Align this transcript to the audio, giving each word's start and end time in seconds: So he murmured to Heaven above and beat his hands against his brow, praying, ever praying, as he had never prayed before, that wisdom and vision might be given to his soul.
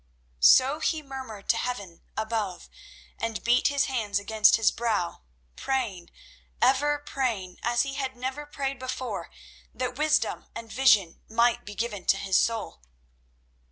So 0.39 0.79
he 0.79 1.03
murmured 1.03 1.47
to 1.49 1.57
Heaven 1.57 2.01
above 2.17 2.69
and 3.19 3.43
beat 3.43 3.67
his 3.67 3.85
hands 3.85 4.17
against 4.17 4.55
his 4.55 4.71
brow, 4.71 5.21
praying, 5.55 6.09
ever 6.59 6.97
praying, 6.97 7.59
as 7.61 7.83
he 7.83 7.93
had 7.93 8.15
never 8.17 8.47
prayed 8.47 8.79
before, 8.79 9.29
that 9.75 9.99
wisdom 9.99 10.47
and 10.55 10.73
vision 10.73 11.21
might 11.29 11.65
be 11.65 11.75
given 11.75 12.05
to 12.05 12.17
his 12.17 12.35
soul. 12.39 12.81